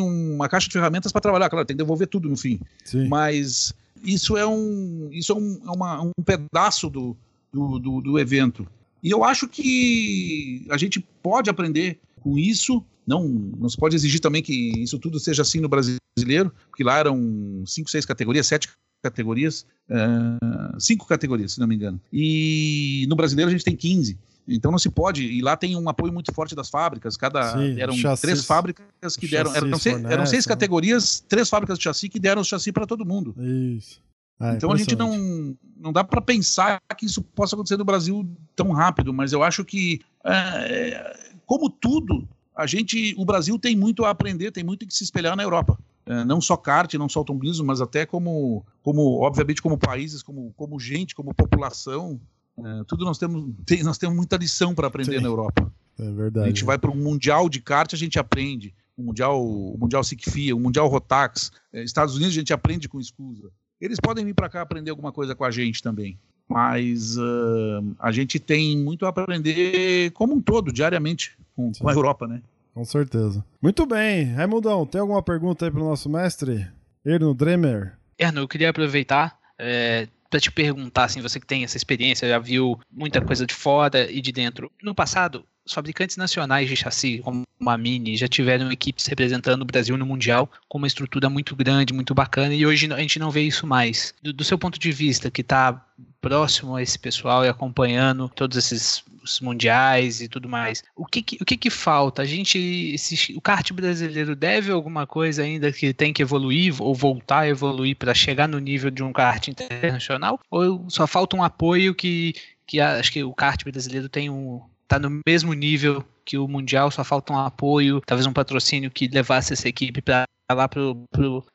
[0.00, 1.50] uma caixa de ferramentas para trabalhar.
[1.50, 2.58] Claro, tem que devolver tudo no fim.
[2.86, 3.06] Sim.
[3.06, 7.14] Mas isso é um, isso é um, é uma, um pedaço do,
[7.52, 8.66] do, do, do evento.
[9.02, 14.18] E eu acho que a gente pode aprender com isso não, não se pode exigir
[14.18, 18.68] também que isso tudo seja assim no brasileiro, porque lá eram cinco, seis categorias, sete
[19.00, 22.00] categorias, uh, cinco categorias, se não me engano.
[22.12, 24.18] E no brasileiro a gente tem 15.
[24.48, 25.22] Então não se pode.
[25.22, 27.16] E lá tem um apoio muito forte das fábricas.
[27.16, 29.54] Cada Sim, eram chassis, três fábricas que deram.
[29.54, 30.48] Eram, seis, eram seis né?
[30.48, 33.36] categorias, três fábricas de chassi que deram o chassi para todo mundo.
[33.38, 34.00] Isso.
[34.38, 38.28] Ah, então a gente não, não dá para pensar que isso possa acontecer no Brasil
[38.54, 44.04] tão rápido, mas eu acho que, é, como tudo, a gente, o Brasil tem muito
[44.04, 45.78] a aprender, tem muito que se espelhar na Europa.
[46.06, 50.52] É, não só kart, não só automobilismo, mas até como, como obviamente, como países, como,
[50.56, 52.20] como gente, como população.
[52.58, 55.22] É, tudo nós temos, tem, nós temos muita lição para aprender Sim.
[55.22, 55.72] na Europa.
[55.98, 56.46] É verdade.
[56.46, 58.74] A gente vai para um mundial de kart, a gente aprende.
[58.96, 61.50] O mundial, o mundial SICFIA, o mundial Rotax.
[61.72, 63.50] É, Estados Unidos a gente aprende com escusa.
[63.80, 66.18] Eles podem vir para cá aprender alguma coisa com a gente também.
[66.48, 71.92] Mas uh, a gente tem muito a aprender como um todo, diariamente, com, com a
[71.92, 72.40] Europa, né?
[72.72, 73.44] Com certeza.
[73.60, 74.34] Muito bem.
[74.34, 76.68] Raimundão, tem alguma pergunta aí para o nosso mestre?
[77.04, 77.94] Erno Dremer?
[78.18, 82.38] Erno, eu queria aproveitar é, para te perguntar, assim, você que tem essa experiência, já
[82.38, 84.70] viu muita coisa de fora e de dentro.
[84.82, 89.64] No passado, os fabricantes nacionais de chassi, como a Mini, já tiveram equipes representando o
[89.64, 93.30] Brasil no Mundial com uma estrutura muito grande, muito bacana, e hoje a gente não
[93.30, 94.14] vê isso mais.
[94.22, 95.84] Do, do seu ponto de vista, que está
[96.26, 99.04] próximo a esse pessoal e acompanhando todos esses
[99.40, 100.82] mundiais e tudo mais.
[100.96, 102.22] O que, que o que, que, falta?
[102.22, 102.58] A gente,
[102.92, 107.48] esse, o kart brasileiro deve alguma coisa ainda que tem que evoluir ou voltar a
[107.48, 110.40] evoluir para chegar no nível de um kart internacional?
[110.50, 112.34] Ou só falta um apoio que,
[112.66, 116.90] que acho que o kart brasileiro tem um tá no mesmo nível que o Mundial,
[116.90, 120.80] só falta um apoio, talvez um patrocínio que levasse essa equipe para lá para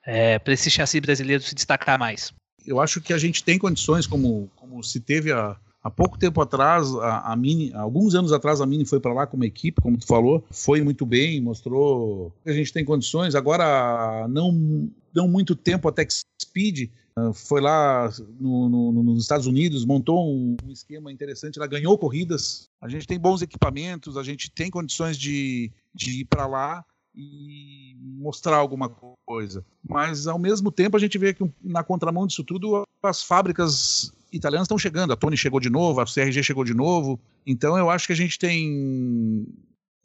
[0.06, 2.34] é, esse chassi brasileiro se destacar mais.
[2.66, 5.58] Eu acho que a gente tem condições, como, como se teve há,
[5.96, 9.44] pouco tempo atrás, a, a Mini, alguns anos atrás, a Mini foi para lá como
[9.44, 13.36] equipe, como tu falou, foi muito bem, mostrou que a gente tem condições.
[13.36, 19.48] Agora, não, não muito tempo até que Speed ah, foi lá no, no, nos Estados
[19.48, 22.70] Unidos, montou um, um, esquema interessante, ela ganhou corridas.
[22.80, 27.96] A gente tem bons equipamentos, a gente tem condições de, de ir para lá e
[27.98, 28.90] mostrar alguma
[29.26, 29.66] coisa.
[29.88, 34.66] Mas, ao mesmo tempo, a gente vê que na contramão disso tudo, as fábricas italianas
[34.66, 35.14] estão chegando.
[35.14, 37.20] A Tony chegou de novo, a CRG chegou de novo.
[37.46, 39.46] Então, eu acho que a gente tem,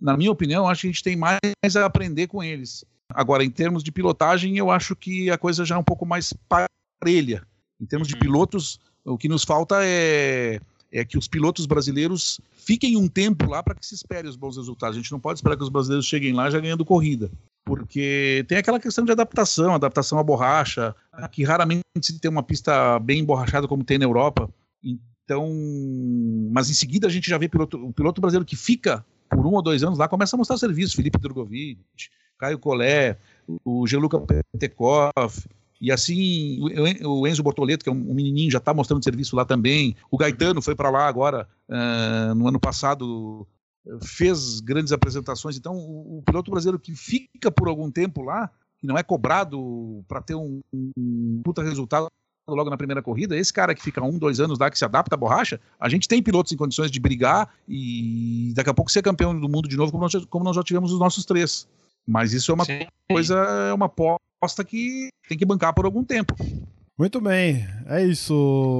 [0.01, 2.85] na minha opinião, acho que a gente tem mais a aprender com eles.
[3.11, 6.33] Agora, em termos de pilotagem, eu acho que a coisa já é um pouco mais
[6.49, 7.47] parelha.
[7.81, 8.21] Em termos de uhum.
[8.21, 10.61] pilotos, o que nos falta é,
[10.93, 14.57] é que os pilotos brasileiros fiquem um tempo lá para que se espere os bons
[14.57, 14.97] resultados.
[14.97, 17.31] A gente não pode esperar que os brasileiros cheguem lá já ganhando corrida.
[17.65, 20.95] Porque tem aquela questão de adaptação, adaptação à borracha,
[21.33, 24.49] que raramente se tem uma pista bem emborrachada como tem na Europa.
[24.83, 25.51] Então,
[26.53, 29.55] mas em seguida a gente já vê piloto, o piloto brasileiro que fica por um
[29.55, 30.95] ou dois anos lá começa a mostrar serviço.
[30.95, 31.81] Felipe Drogovic,
[32.39, 33.19] Caio Collet,
[33.65, 35.35] o Geluca Petekov,
[35.81, 36.59] e assim,
[37.05, 39.95] o Enzo Bortoleto, que é um menininho, já está mostrando serviço lá também.
[40.11, 43.47] O Gaetano foi para lá agora, uh, no ano passado,
[44.03, 45.57] fez grandes apresentações.
[45.57, 50.05] Então, o, o, piloto brasileiro que fica por algum tempo lá, que não é cobrado
[50.09, 52.09] para ter um, um puta resultado
[52.49, 55.17] logo na primeira corrida, esse cara que fica um, dois anos lá, que se adapta
[55.17, 59.03] à borracha, a gente tem pilotos em condições de brigar e daqui a pouco ser
[59.03, 61.69] campeão do mundo de novo, como nós, como nós já tivemos os nossos três.
[62.07, 62.87] Mas isso é uma Sim.
[63.11, 64.26] coisa, é uma aposta
[64.65, 66.35] que tem que bancar por algum tempo.
[66.99, 68.35] Muito bem, é isso.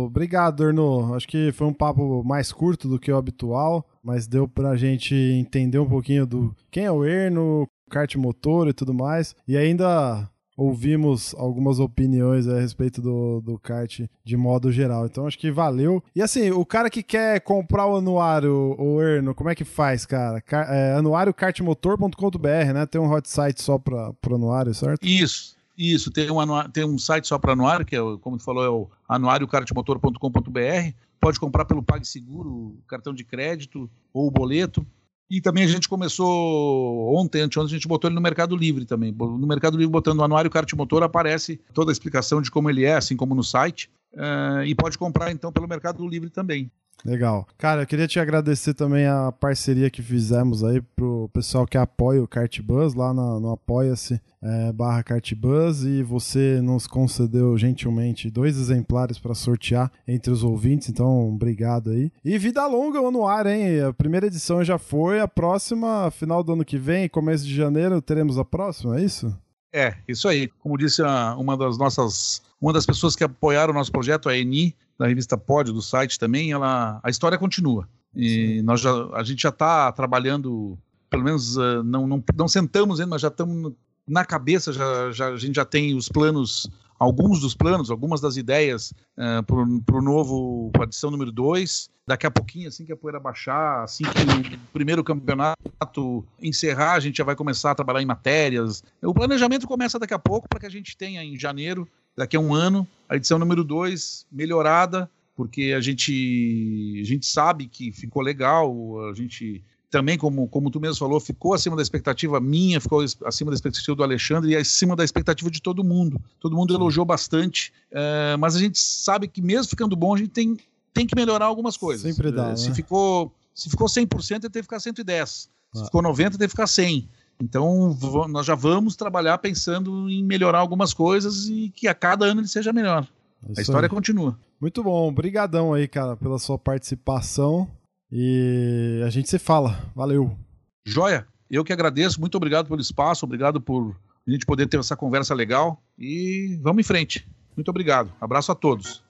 [0.07, 1.15] Obrigado, Erno.
[1.15, 5.15] Acho que foi um papo mais curto do que o habitual, mas deu pra gente
[5.15, 9.35] entender um pouquinho do quem é o Erno, kart motor e tudo mais.
[9.47, 15.07] E ainda ouvimos algumas opiniões a respeito do, do kart de modo geral.
[15.07, 16.03] Então acho que valeu.
[16.15, 20.07] E assim, o cara que quer comprar o anuário, o Erno, como é que faz,
[20.07, 20.41] cara?
[20.41, 22.87] Car é, anuariokartmotor.com.br, né?
[22.87, 25.05] Tem um hot site só para o anuário, certo?
[25.05, 25.57] Isso.
[25.77, 28.65] Isso, tem um, anuário, tem um site só para anuário, que é, como tu falou,
[28.65, 30.95] é o anuariokartmotor.com.br.
[31.21, 34.87] Pode comprar pelo PagSeguro, cartão de crédito ou boleto.
[35.29, 39.13] E também a gente começou ontem, anteontem, a gente botou ele no Mercado Livre também.
[39.13, 42.85] No Mercado Livre, botando o anuário kart motor, aparece toda a explicação de como ele
[42.85, 43.91] é, assim como no site.
[44.13, 46.71] Uh, e pode comprar então pelo Mercado Livre também.
[47.05, 47.47] Legal.
[47.57, 52.23] Cara, eu queria te agradecer também a parceria que fizemos aí pro pessoal que apoia
[52.23, 58.57] o Cartbus lá no, no Apoia-se é, barra Cartbus e você nos concedeu gentilmente dois
[58.59, 62.11] exemplares para sortear entre os ouvintes, então obrigado aí.
[62.25, 63.81] E vida longa no ar, hein?
[63.83, 68.01] A primeira edição já foi, a próxima, final do ano que vem, começo de janeiro,
[68.01, 69.37] teremos a próxima, é isso?
[69.73, 70.49] É, isso aí.
[70.61, 71.03] Como disse
[71.37, 75.37] uma das nossas, uma das pessoas que apoiaram o nosso projeto, a Eni, da revista
[75.37, 77.89] Pod, do site também, ela, a história continua.
[78.15, 80.79] E nós já, a gente já está trabalhando,
[81.11, 83.73] pelo menos uh, não, não, não sentamos ainda, mas já estamos
[84.09, 88.37] na cabeça, já, já, a gente já tem os planos alguns dos planos, algumas das
[88.37, 91.91] ideias uh, para o novo, para a edição número 2.
[92.07, 97.01] Daqui a pouquinho, assim que a poeira baixar, assim que o primeiro campeonato encerrar, a
[97.01, 98.83] gente já vai começar a trabalhar em matérias.
[99.03, 102.41] O planejamento começa daqui a pouco para que a gente tenha em janeiro, daqui a
[102.41, 108.23] um ano, a edição número 2 melhorada, porque a gente, a gente sabe que ficou
[108.23, 108.73] legal,
[109.11, 113.51] a gente também, como, como tu mesmo falou, ficou acima da expectativa minha, ficou acima
[113.51, 116.21] da expectativa do Alexandre e acima da expectativa de todo mundo.
[116.41, 116.79] Todo mundo Sim.
[116.79, 120.57] elogiou bastante, é, mas a gente sabe que mesmo ficando bom, a gente tem,
[120.93, 122.03] tem que melhorar algumas coisas.
[122.03, 122.75] Sempre dá, é, se, né?
[122.75, 125.49] ficou, se ficou 100%, ele teve que ficar 110.
[125.75, 125.79] Ah.
[125.79, 127.07] Se ficou 90%, teve que ficar 100%.
[127.41, 127.97] Então,
[128.29, 132.49] nós já vamos trabalhar pensando em melhorar algumas coisas e que a cada ano ele
[132.49, 133.07] seja melhor.
[133.51, 133.91] Isso a história aí.
[133.91, 134.39] continua.
[134.61, 135.09] Muito bom.
[135.09, 137.71] Obrigadão aí, cara, pela sua participação.
[138.11, 139.79] E a gente se fala.
[139.95, 140.37] Valeu.
[140.85, 141.27] Joia.
[141.51, 142.21] Eu que agradeço.
[142.21, 143.25] Muito obrigado pelo espaço.
[143.25, 143.95] Obrigado por
[144.27, 145.81] a gente poder ter essa conversa legal.
[145.99, 147.29] E vamos em frente.
[147.57, 148.13] Muito obrigado.
[148.21, 149.06] Abraço a todos.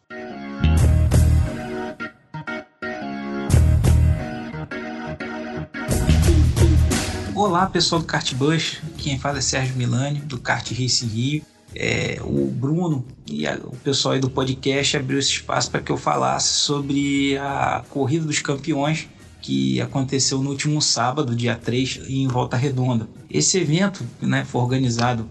[7.36, 8.78] Olá, pessoal do Kart Bus.
[8.96, 11.42] Quem fala é Sérgio Milani, do Kart Racing Rio
[11.74, 15.92] é, o Bruno e a, o pessoal aí do podcast abriu esse espaço para que
[15.92, 19.06] eu falasse sobre a Corrida dos Campeões
[19.42, 23.06] que aconteceu no último sábado, dia 3, em Volta Redonda.
[23.30, 25.30] Esse evento né, foi organizado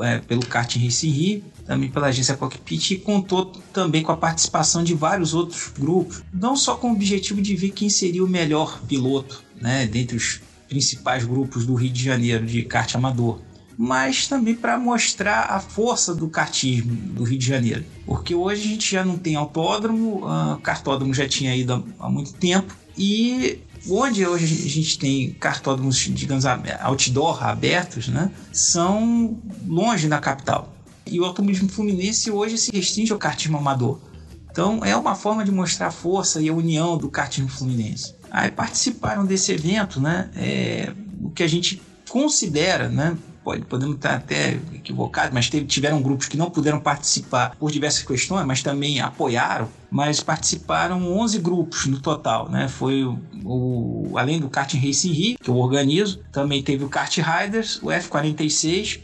[0.00, 4.82] é, pelo Karting Race Rio, também pela agência Cockpit e contou também com a participação
[4.82, 8.80] de vários outros grupos, não só com o objetivo de ver quem seria o melhor
[8.88, 10.40] piloto né, dentre os
[10.72, 13.40] principais grupos do Rio de Janeiro de kart amador,
[13.76, 17.84] mas também para mostrar a força do kartismo do Rio de Janeiro.
[18.06, 22.32] Porque hoje a gente já não tem autódromo, uh, cartódromo já tinha ido há, muito
[22.32, 26.46] tempo, e onde hoje a gente tem cartódromos, digamos,
[26.80, 30.74] outdoor abertos, né, são longe da capital.
[31.04, 34.00] E o automobilismo fluminense hoje se restringe ao kartismo amador.
[34.50, 38.14] Então é uma forma de mostrar a força e a união do kartismo fluminense.
[38.32, 43.14] Aí participaram desse evento, né, é, o que a gente considera, né,
[43.44, 48.02] pode, podemos estar até equivocados, mas teve, tiveram grupos que não puderam participar por diversas
[48.02, 49.68] questões, mas também apoiaram.
[49.90, 52.68] Mas participaram 11 grupos no total, né?
[52.68, 57.14] Foi o, o além do Kart Racing Rio, que eu organizo, também teve o Kart
[57.18, 59.00] Riders, o F46,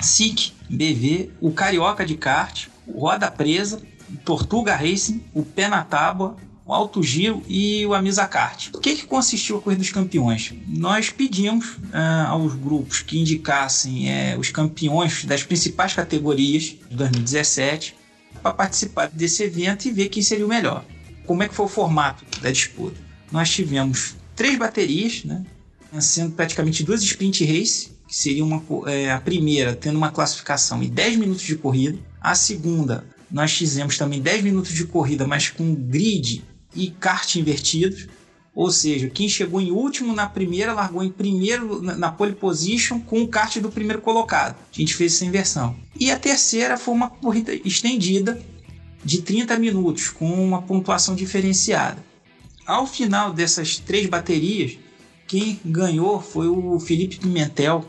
[0.00, 3.82] SIC, BV, o Carioca de Kart, o Roda Presa,
[4.24, 6.36] Tortuga Racing, o Pé na Tábua,
[6.72, 8.70] o Alto Giro e o Amisa Kart.
[8.72, 10.54] O que, que consistiu a Corrida dos Campeões?
[10.66, 17.94] Nós pedimos uh, aos grupos que indicassem uh, os campeões das principais categorias de 2017
[18.42, 20.82] para participar desse evento e ver quem seria o melhor.
[21.26, 22.96] Como é que foi o formato da disputa?
[23.30, 25.44] Nós tivemos três baterias, né,
[26.00, 30.88] sendo praticamente duas sprint race, que seria uma, é, a primeira tendo uma classificação e
[30.88, 35.74] 10 minutos de corrida, a segunda nós fizemos também 10 minutos de corrida, mas com
[35.74, 36.42] grid
[36.74, 38.08] e kart invertidos.
[38.54, 43.22] Ou seja, quem chegou em último na primeira largou em primeiro na pole position com
[43.22, 44.54] o kart do primeiro colocado.
[44.54, 45.74] A gente fez essa inversão.
[45.98, 48.40] E a terceira foi uma corrida estendida
[49.04, 52.04] de 30 minutos com uma pontuação diferenciada.
[52.66, 54.78] Ao final dessas três baterias,
[55.26, 57.84] quem ganhou foi o Felipe Pimentel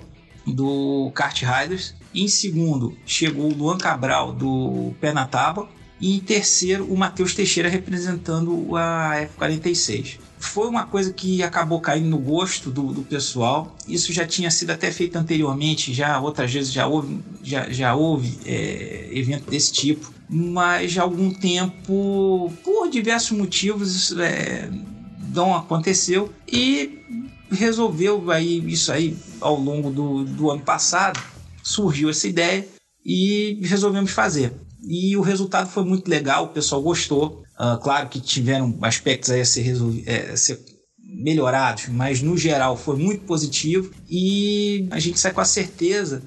[0.47, 1.93] do Kart Riders.
[2.15, 5.69] Em segundo chegou o Luan Cabral do Pé na Tábua
[6.04, 10.18] e em terceiro, o Matheus Teixeira representando a F46.
[10.38, 13.74] Foi uma coisa que acabou caindo no gosto do, do pessoal.
[13.88, 18.38] Isso já tinha sido até feito anteriormente, já outras vezes já houve, já, já houve
[18.45, 20.12] é, evento desse tipo.
[20.30, 24.70] Mas há algum tempo, por diversos motivos, é,
[25.34, 26.99] não aconteceu e
[27.49, 31.18] resolveu aí isso aí ao longo do, do ano passado
[31.64, 32.68] surgiu essa ideia
[33.06, 34.51] e resolvemos fazer
[34.86, 37.43] e o resultado foi muito legal, o pessoal gostou.
[37.59, 39.75] Uh, claro que tiveram aspectos aí a ser,
[40.05, 40.59] é, a ser
[40.99, 46.23] melhorados, mas no geral foi muito positivo e a gente sai com a certeza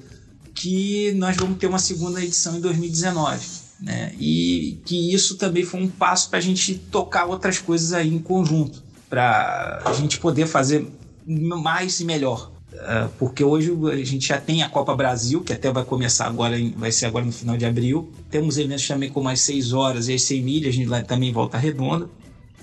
[0.55, 3.67] que nós vamos ter uma segunda edição em 2019.
[3.79, 4.15] Né?
[4.19, 8.17] E que isso também foi um passo para a gente tocar outras coisas aí em
[8.17, 10.87] conjunto, para a gente poder fazer
[11.27, 12.51] mais e melhor.
[12.79, 16.55] Ah, porque hoje a gente já tem a Copa Brasil, que até vai começar agora,
[16.75, 18.11] vai ser agora no final de abril.
[18.29, 21.31] Temos eventos também com mais 6 horas e as 100 milhas, a gente lá também
[21.31, 22.09] volta redonda.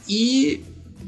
[0.09, 0.62] E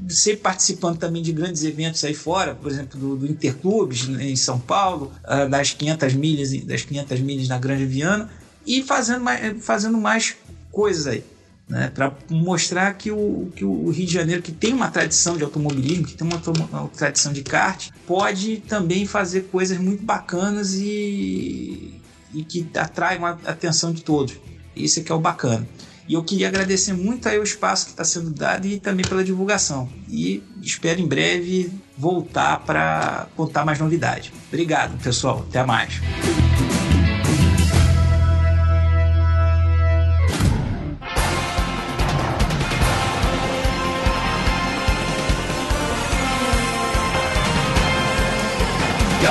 [0.08, 4.58] sempre participando também de grandes eventos aí fora, por exemplo, do, do Interclubes em São
[4.58, 8.30] Paulo, uh, das 500 milhas, das 500 milhas na Grande Viana
[8.66, 10.36] e fazendo mais, fazendo mais
[10.70, 11.24] coisas aí
[11.68, 15.44] né, para mostrar que o, que o Rio de Janeiro, que tem uma tradição de
[15.44, 16.40] automobilismo, que tem uma,
[16.72, 21.96] uma, tradição de kart, pode também fazer coisas muito bacanas e
[22.36, 24.34] e que atrai a atenção de todos.
[24.74, 25.66] Isso é que é o bacana.
[26.08, 29.24] E eu queria agradecer muito aí o espaço que está sendo dado e também pela
[29.24, 29.88] divulgação.
[30.08, 34.30] E espero em breve voltar para contar mais novidades.
[34.48, 35.44] Obrigado, pessoal.
[35.48, 36.00] Até mais.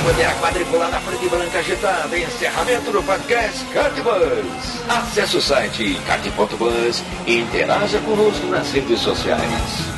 [0.05, 2.17] Bandeira quadriculada frente branca agitada.
[2.17, 4.81] Encerramento do podcast Cartbus.
[4.87, 9.94] Acesse o site cart.bus e interaja conosco nas redes sociais.